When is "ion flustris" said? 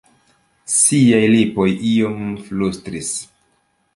1.91-3.13